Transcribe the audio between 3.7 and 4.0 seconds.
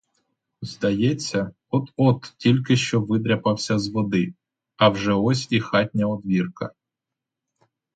з